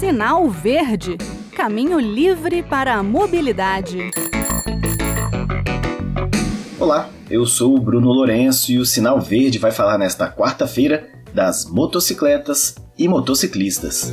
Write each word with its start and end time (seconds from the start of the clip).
Sinal 0.00 0.48
Verde 0.48 1.18
Caminho 1.54 2.00
livre 2.00 2.62
para 2.62 2.94
a 2.94 3.02
mobilidade. 3.02 4.10
Olá, 6.78 7.10
eu 7.28 7.44
sou 7.44 7.76
o 7.76 7.78
Bruno 7.78 8.10
Lourenço 8.10 8.72
e 8.72 8.78
o 8.78 8.86
Sinal 8.86 9.20
Verde 9.20 9.58
vai 9.58 9.70
falar 9.70 9.98
nesta 9.98 10.26
quarta-feira 10.32 11.06
das 11.34 11.66
motocicletas 11.66 12.76
e 12.96 13.06
motociclistas. 13.08 14.10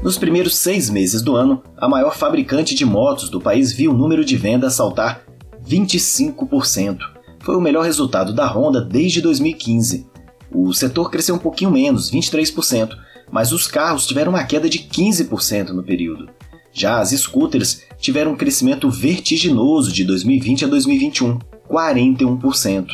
Nos 0.00 0.16
primeiros 0.16 0.54
seis 0.58 0.88
meses 0.88 1.20
do 1.20 1.34
ano, 1.34 1.60
a 1.76 1.88
maior 1.88 2.14
fabricante 2.16 2.72
de 2.72 2.84
motos 2.84 3.28
do 3.28 3.40
país 3.40 3.72
viu 3.72 3.90
o 3.90 3.98
número 3.98 4.24
de 4.24 4.36
vendas 4.36 4.74
saltar 4.74 5.22
25%. 5.68 6.98
Foi 7.40 7.56
o 7.56 7.60
melhor 7.60 7.84
resultado 7.84 8.32
da 8.32 8.46
Honda 8.46 8.80
desde 8.80 9.20
2015. 9.20 10.06
O 10.52 10.72
setor 10.72 11.10
cresceu 11.10 11.34
um 11.34 11.38
pouquinho 11.38 11.72
menos, 11.72 12.12
23%, 12.12 12.96
mas 13.34 13.50
os 13.50 13.66
carros 13.66 14.06
tiveram 14.06 14.30
uma 14.30 14.44
queda 14.44 14.68
de 14.68 14.78
15% 14.78 15.70
no 15.70 15.82
período. 15.82 16.28
Já 16.72 17.00
as 17.00 17.10
scooters 17.10 17.82
tiveram 17.98 18.30
um 18.30 18.36
crescimento 18.36 18.88
vertiginoso 18.88 19.92
de 19.92 20.04
2020 20.04 20.66
a 20.66 20.68
2021, 20.68 21.40
41%. 21.68 22.86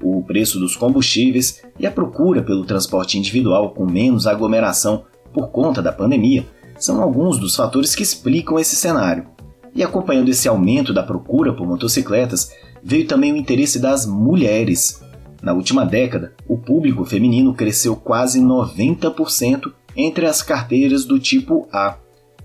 O 0.00 0.22
preço 0.22 0.60
dos 0.60 0.76
combustíveis 0.76 1.62
e 1.80 1.84
a 1.84 1.90
procura 1.90 2.44
pelo 2.44 2.64
transporte 2.64 3.18
individual 3.18 3.70
com 3.70 3.84
menos 3.84 4.28
aglomeração 4.28 5.02
por 5.34 5.48
conta 5.48 5.82
da 5.82 5.90
pandemia 5.90 6.46
são 6.78 7.02
alguns 7.02 7.40
dos 7.40 7.56
fatores 7.56 7.96
que 7.96 8.04
explicam 8.04 8.60
esse 8.60 8.76
cenário. 8.76 9.26
E 9.74 9.82
acompanhando 9.82 10.28
esse 10.28 10.46
aumento 10.46 10.94
da 10.94 11.02
procura 11.02 11.52
por 11.52 11.66
motocicletas, 11.66 12.52
veio 12.84 13.08
também 13.08 13.32
o 13.32 13.36
interesse 13.36 13.80
das 13.80 14.06
mulheres. 14.06 15.01
Na 15.42 15.52
última 15.52 15.84
década, 15.84 16.34
o 16.46 16.56
público 16.56 17.04
feminino 17.04 17.52
cresceu 17.52 17.96
quase 17.96 18.40
90% 18.40 19.72
entre 19.96 20.24
as 20.24 20.40
carteiras 20.40 21.04
do 21.04 21.18
tipo 21.18 21.68
A. 21.72 21.96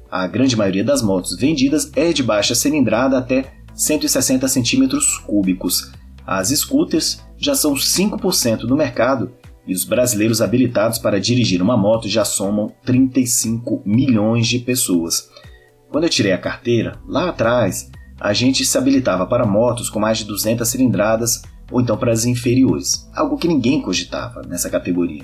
A 0.09 0.25
grande 0.25 0.55
maioria 0.55 0.83
das 0.83 1.01
motos 1.01 1.37
vendidas 1.37 1.91
é 1.95 2.11
de 2.11 2.23
baixa 2.23 2.55
cilindrada 2.55 3.17
até 3.17 3.53
160 3.75 4.47
cm3. 4.47 5.91
As 6.25 6.49
scooters 6.49 7.23
já 7.37 7.53
são 7.53 7.75
5% 7.75 8.61
do 8.61 8.75
mercado 8.75 9.31
e 9.67 9.73
os 9.73 9.83
brasileiros 9.83 10.41
habilitados 10.41 10.97
para 10.97 11.19
dirigir 11.19 11.61
uma 11.61 11.77
moto 11.77 12.07
já 12.07 12.25
somam 12.25 12.73
35 12.83 13.83
milhões 13.85 14.47
de 14.47 14.59
pessoas. 14.59 15.29
Quando 15.89 16.05
eu 16.05 16.09
tirei 16.09 16.31
a 16.31 16.37
carteira, 16.37 16.99
lá 17.05 17.29
atrás, 17.29 17.91
a 18.19 18.33
gente 18.33 18.65
se 18.65 18.77
habilitava 18.77 19.27
para 19.27 19.45
motos 19.45 19.89
com 19.89 19.99
mais 19.99 20.17
de 20.17 20.25
200 20.25 20.67
cilindradas 20.67 21.43
ou 21.71 21.81
então 21.81 21.97
para 21.97 22.11
as 22.11 22.25
inferiores, 22.25 23.09
algo 23.15 23.37
que 23.37 23.47
ninguém 23.47 23.81
cogitava 23.81 24.41
nessa 24.41 24.69
categoria, 24.69 25.23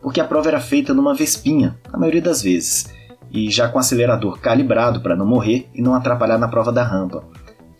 porque 0.00 0.20
a 0.20 0.24
prova 0.24 0.48
era 0.48 0.60
feita 0.60 0.94
numa 0.94 1.14
Vespinha, 1.14 1.78
na 1.92 1.98
maioria 1.98 2.22
das 2.22 2.42
vezes, 2.42 2.92
e 3.30 3.50
já 3.50 3.68
com 3.68 3.78
acelerador 3.78 4.38
calibrado 4.38 5.00
para 5.00 5.16
não 5.16 5.26
morrer 5.26 5.68
e 5.74 5.80
não 5.80 5.94
atrapalhar 5.94 6.38
na 6.38 6.48
prova 6.48 6.70
da 6.70 6.82
rampa. 6.82 7.24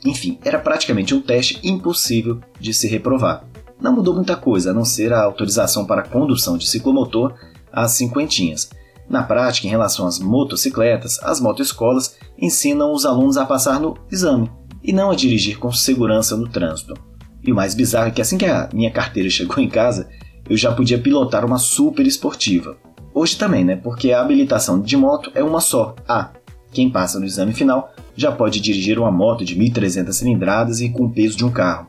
Enfim, 0.04 0.38
era 0.44 0.58
praticamente 0.58 1.14
um 1.14 1.20
teste 1.20 1.60
impossível 1.62 2.40
de 2.58 2.72
se 2.72 2.88
reprovar. 2.88 3.44
Não 3.80 3.92
mudou 3.92 4.14
muita 4.14 4.36
coisa, 4.36 4.70
a 4.70 4.74
não 4.74 4.84
ser 4.84 5.12
a 5.12 5.22
autorização 5.22 5.84
para 5.84 6.02
condução 6.02 6.56
de 6.56 6.66
ciclomotor 6.66 7.34
às 7.72 7.92
cinquentinhas. 7.92 8.70
Na 9.08 9.22
prática, 9.22 9.66
em 9.66 9.70
relação 9.70 10.06
às 10.06 10.18
motocicletas, 10.18 11.18
as 11.22 11.40
motoescolas 11.40 12.16
ensinam 12.38 12.92
os 12.92 13.04
alunos 13.04 13.36
a 13.36 13.44
passar 13.44 13.78
no 13.78 13.96
exame 14.10 14.50
e 14.82 14.92
não 14.92 15.10
a 15.10 15.14
dirigir 15.14 15.58
com 15.58 15.70
segurança 15.70 16.36
no 16.36 16.48
trânsito. 16.48 16.94
E 17.44 17.52
o 17.52 17.54
mais 17.54 17.74
bizarro 17.74 18.08
é 18.08 18.10
que 18.10 18.22
assim 18.22 18.38
que 18.38 18.46
a 18.46 18.68
minha 18.72 18.90
carteira 18.90 19.28
chegou 19.30 19.58
em 19.58 19.68
casa, 19.68 20.08
eu 20.48 20.56
já 20.56 20.72
podia 20.72 20.98
pilotar 20.98 21.44
uma 21.44 21.58
super 21.58 22.06
esportiva. 22.06 22.76
Hoje 23.14 23.36
também, 23.36 23.64
né? 23.64 23.76
Porque 23.76 24.12
a 24.12 24.20
habilitação 24.20 24.80
de 24.80 24.96
moto 24.96 25.30
é 25.34 25.42
uma 25.42 25.60
só, 25.60 25.94
A. 26.08 26.30
Quem 26.70 26.88
passa 26.88 27.18
no 27.18 27.26
exame 27.26 27.52
final 27.52 27.92
já 28.16 28.32
pode 28.32 28.60
dirigir 28.60 28.98
uma 28.98 29.10
moto 29.10 29.44
de 29.44 29.54
1.300 29.54 30.12
cilindradas 30.12 30.80
e 30.80 30.88
com 30.88 31.04
o 31.04 31.10
peso 31.10 31.36
de 31.36 31.44
um 31.44 31.50
carro. 31.50 31.88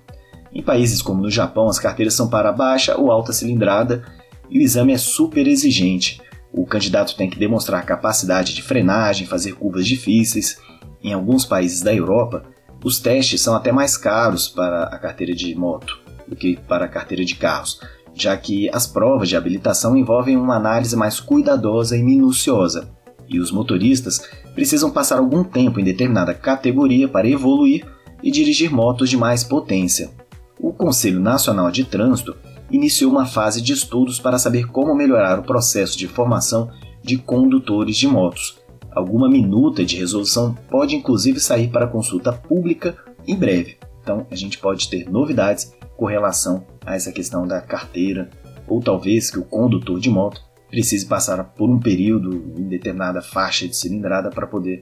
Em 0.53 0.61
países 0.61 1.01
como 1.01 1.21
no 1.21 1.31
Japão, 1.31 1.67
as 1.67 1.79
carteiras 1.79 2.13
são 2.13 2.29
para 2.29 2.51
baixa 2.51 2.97
ou 2.97 3.11
alta 3.11 3.33
cilindrada 3.33 4.03
e 4.49 4.59
o 4.59 4.61
exame 4.61 4.93
é 4.93 4.97
super 4.97 5.47
exigente. 5.47 6.21
O 6.51 6.65
candidato 6.65 7.15
tem 7.15 7.29
que 7.29 7.39
demonstrar 7.39 7.83
capacidade 7.85 8.53
de 8.53 8.61
frenagem, 8.61 9.25
fazer 9.25 9.53
curvas 9.53 9.87
difíceis. 9.87 10.57
Em 11.01 11.11
alguns 11.11 11.45
países 11.45 11.81
da 11.81 11.93
Europa, 11.93 12.43
os 12.83 12.99
testes 12.99 13.41
são 13.41 13.55
até 13.55 13.71
mais 13.71 13.95
caros 13.95 14.47
para 14.47 14.83
a 14.83 14.99
carteira 14.99 15.33
de 15.33 15.55
moto 15.55 15.99
do 16.27 16.35
que 16.35 16.57
para 16.67 16.85
a 16.85 16.89
carteira 16.89 17.23
de 17.23 17.35
carros, 17.35 17.79
já 18.13 18.35
que 18.37 18.69
as 18.69 18.85
provas 18.85 19.29
de 19.29 19.35
habilitação 19.35 19.97
envolvem 19.97 20.37
uma 20.37 20.55
análise 20.55 20.95
mais 20.95 21.19
cuidadosa 21.19 21.97
e 21.97 22.03
minuciosa, 22.03 22.89
e 23.27 23.39
os 23.39 23.51
motoristas 23.51 24.29
precisam 24.53 24.91
passar 24.91 25.17
algum 25.17 25.43
tempo 25.43 25.79
em 25.79 25.83
determinada 25.83 26.33
categoria 26.33 27.07
para 27.07 27.27
evoluir 27.27 27.85
e 28.21 28.29
dirigir 28.29 28.71
motos 28.71 29.09
de 29.09 29.17
mais 29.17 29.43
potência. 29.43 30.11
O 30.59 30.71
Conselho 30.71 31.19
Nacional 31.19 31.71
de 31.71 31.83
Trânsito 31.83 32.35
iniciou 32.71 33.11
uma 33.11 33.25
fase 33.25 33.61
de 33.61 33.73
estudos 33.73 34.19
para 34.19 34.39
saber 34.39 34.67
como 34.67 34.95
melhorar 34.95 35.39
o 35.39 35.43
processo 35.43 35.97
de 35.97 36.07
formação 36.07 36.69
de 37.03 37.17
condutores 37.17 37.97
de 37.97 38.07
motos, 38.07 38.62
Alguma 38.95 39.27
minuta 39.27 39.83
de 39.83 39.97
resolução 39.97 40.53
pode 40.69 40.95
inclusive 40.95 41.39
sair 41.39 41.69
para 41.69 41.87
consulta 41.87 42.31
pública 42.31 42.95
em 43.27 43.35
breve. 43.35 43.77
Então 44.01 44.27
a 44.29 44.35
gente 44.35 44.59
pode 44.59 44.87
ter 44.89 45.09
novidades 45.09 45.73
com 45.97 46.05
relação 46.05 46.65
a 46.85 46.95
essa 46.95 47.11
questão 47.11 47.47
da 47.47 47.59
carteira, 47.59 48.29
ou 48.67 48.79
talvez 48.79 49.31
que 49.31 49.39
o 49.39 49.43
condutor 49.43 49.99
de 49.99 50.09
moto 50.09 50.41
precise 50.69 51.05
passar 51.05 51.43
por 51.43 51.69
um 51.69 51.79
período 51.79 52.53
em 52.57 52.67
determinada 52.67 53.21
faixa 53.21 53.67
de 53.67 53.75
cilindrada 53.75 54.29
para 54.29 54.47
poder 54.47 54.81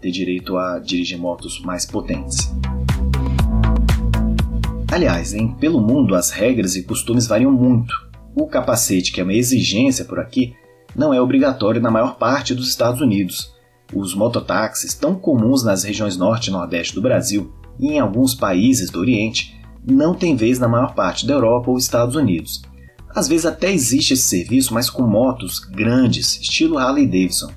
ter 0.00 0.10
direito 0.10 0.56
a 0.56 0.78
dirigir 0.78 1.18
motos 1.18 1.60
mais 1.60 1.84
potentes. 1.84 2.52
Aliás, 4.92 5.34
em 5.34 5.48
pelo 5.54 5.80
mundo 5.80 6.14
as 6.14 6.30
regras 6.30 6.76
e 6.76 6.82
costumes 6.82 7.26
variam 7.26 7.52
muito. 7.52 7.94
O 8.34 8.46
capacete, 8.46 9.12
que 9.12 9.20
é 9.20 9.24
uma 9.24 9.34
exigência 9.34 10.04
por 10.04 10.18
aqui, 10.18 10.54
não 10.94 11.12
é 11.14 11.20
obrigatório 11.20 11.80
na 11.80 11.90
maior 11.90 12.16
parte 12.16 12.54
dos 12.54 12.68
Estados 12.68 13.00
Unidos. 13.00 13.54
Os 13.94 14.14
mototáxis, 14.14 14.94
tão 14.94 15.14
comuns 15.14 15.64
nas 15.64 15.84
regiões 15.84 16.16
norte 16.16 16.48
e 16.48 16.52
nordeste 16.52 16.94
do 16.94 17.02
Brasil 17.02 17.52
e 17.78 17.88
em 17.88 17.98
alguns 17.98 18.34
países 18.34 18.90
do 18.90 19.00
Oriente, 19.00 19.58
não 19.86 20.14
têm 20.14 20.36
vez 20.36 20.58
na 20.58 20.68
maior 20.68 20.94
parte 20.94 21.26
da 21.26 21.34
Europa 21.34 21.70
ou 21.70 21.78
Estados 21.78 22.14
Unidos. 22.14 22.62
Às 23.14 23.26
vezes 23.26 23.46
até 23.46 23.72
existe 23.72 24.14
esse 24.14 24.24
serviço, 24.24 24.72
mas 24.72 24.88
com 24.88 25.02
motos 25.02 25.58
grandes, 25.58 26.40
estilo 26.40 26.78
Harley 26.78 27.06
Davidson. 27.06 27.50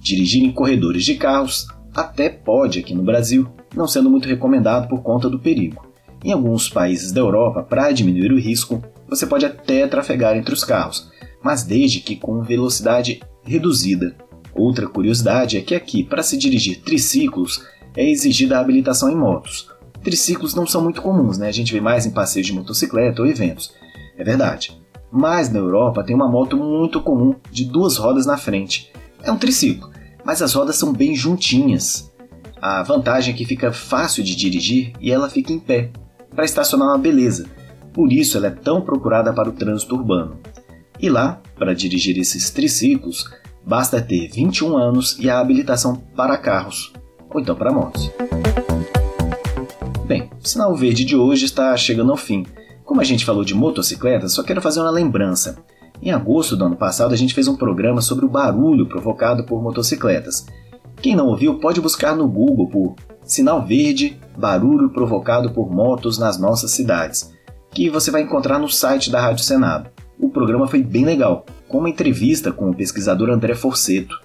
Dirigir 0.00 0.42
em 0.42 0.52
corredores 0.52 1.04
de 1.04 1.14
carros 1.14 1.68
até 1.94 2.28
pode 2.28 2.78
aqui 2.78 2.94
no 2.94 3.02
Brasil, 3.02 3.48
não 3.74 3.86
sendo 3.86 4.10
muito 4.10 4.28
recomendado 4.28 4.88
por 4.88 5.02
conta 5.02 5.30
do 5.30 5.38
perigo. 5.38 5.86
Em 6.24 6.32
alguns 6.32 6.68
países 6.68 7.12
da 7.12 7.20
Europa, 7.20 7.62
para 7.62 7.92
diminuir 7.92 8.32
o 8.32 8.38
risco, 8.38 8.82
você 9.08 9.26
pode 9.26 9.46
até 9.46 9.86
trafegar 9.86 10.36
entre 10.36 10.52
os 10.52 10.64
carros, 10.64 11.10
mas 11.46 11.62
desde 11.62 12.00
que 12.00 12.16
com 12.16 12.42
velocidade 12.42 13.20
reduzida. 13.44 14.16
Outra 14.52 14.88
curiosidade 14.88 15.56
é 15.56 15.60
que 15.60 15.76
aqui, 15.76 16.02
para 16.02 16.24
se 16.24 16.36
dirigir 16.36 16.80
triciclos, 16.80 17.64
é 17.96 18.04
exigida 18.04 18.58
a 18.58 18.60
habilitação 18.60 19.08
em 19.08 19.14
motos. 19.14 19.70
Triciclos 20.02 20.56
não 20.56 20.66
são 20.66 20.82
muito 20.82 21.00
comuns, 21.00 21.38
né? 21.38 21.46
A 21.46 21.52
gente 21.52 21.72
vê 21.72 21.80
mais 21.80 22.04
em 22.04 22.10
passeios 22.10 22.48
de 22.48 22.52
motocicleta 22.52 23.22
ou 23.22 23.28
eventos. 23.28 23.72
É 24.18 24.24
verdade. 24.24 24.76
Mas 25.08 25.48
na 25.48 25.60
Europa 25.60 26.02
tem 26.02 26.16
uma 26.16 26.28
moto 26.28 26.56
muito 26.56 27.00
comum 27.00 27.36
de 27.48 27.64
duas 27.64 27.96
rodas 27.96 28.26
na 28.26 28.36
frente. 28.36 28.90
É 29.22 29.30
um 29.30 29.38
triciclo, 29.38 29.88
mas 30.24 30.42
as 30.42 30.52
rodas 30.52 30.74
são 30.74 30.92
bem 30.92 31.14
juntinhas. 31.14 32.12
A 32.60 32.82
vantagem 32.82 33.32
é 33.32 33.36
que 33.36 33.44
fica 33.44 33.72
fácil 33.72 34.24
de 34.24 34.34
dirigir 34.34 34.94
e 35.00 35.12
ela 35.12 35.30
fica 35.30 35.52
em 35.52 35.60
pé. 35.60 35.90
Para 36.34 36.44
estacionar 36.44 36.88
uma 36.88 36.98
beleza. 36.98 37.46
Por 37.92 38.12
isso 38.12 38.36
ela 38.36 38.48
é 38.48 38.50
tão 38.50 38.80
procurada 38.80 39.32
para 39.32 39.48
o 39.48 39.52
trânsito 39.52 39.94
urbano. 39.94 40.40
E 41.00 41.08
lá, 41.08 41.40
para 41.58 41.74
dirigir 41.74 42.18
esses 42.18 42.50
triciclos, 42.50 43.30
basta 43.64 44.00
ter 44.00 44.28
21 44.28 44.76
anos 44.76 45.16
e 45.18 45.28
a 45.28 45.38
habilitação 45.38 45.96
para 46.16 46.36
carros, 46.36 46.92
ou 47.30 47.40
então 47.40 47.54
para 47.54 47.72
motos. 47.72 48.10
Bem, 50.06 50.30
o 50.42 50.46
sinal 50.46 50.74
verde 50.74 51.04
de 51.04 51.16
hoje 51.16 51.44
está 51.44 51.76
chegando 51.76 52.12
ao 52.12 52.16
fim. 52.16 52.46
Como 52.84 53.00
a 53.00 53.04
gente 53.04 53.24
falou 53.24 53.44
de 53.44 53.54
motocicletas, 53.54 54.32
só 54.32 54.42
quero 54.42 54.62
fazer 54.62 54.80
uma 54.80 54.90
lembrança. 54.90 55.58
Em 56.00 56.12
agosto 56.12 56.56
do 56.56 56.64
ano 56.64 56.76
passado, 56.76 57.12
a 57.12 57.16
gente 57.16 57.34
fez 57.34 57.48
um 57.48 57.56
programa 57.56 58.00
sobre 58.00 58.24
o 58.24 58.28
barulho 58.28 58.86
provocado 58.86 59.44
por 59.44 59.62
motocicletas. 59.62 60.46
Quem 61.02 61.16
não 61.16 61.26
ouviu 61.26 61.58
pode 61.58 61.80
buscar 61.80 62.14
no 62.14 62.28
Google 62.28 62.68
por 62.68 62.94
Sinal 63.24 63.66
Verde 63.66 64.18
Barulho 64.36 64.90
provocado 64.90 65.50
por 65.50 65.70
motos 65.70 66.18
nas 66.18 66.38
nossas 66.38 66.70
cidades, 66.70 67.32
que 67.72 67.90
você 67.90 68.10
vai 68.10 68.22
encontrar 68.22 68.58
no 68.58 68.68
site 68.68 69.10
da 69.10 69.20
Rádio 69.20 69.44
Senado. 69.44 69.90
O 70.18 70.30
programa 70.30 70.66
foi 70.66 70.82
bem 70.82 71.04
legal, 71.04 71.44
com 71.68 71.78
uma 71.78 71.90
entrevista 71.90 72.50
com 72.50 72.70
o 72.70 72.74
pesquisador 72.74 73.28
André 73.28 73.54
Forceto. 73.54 74.18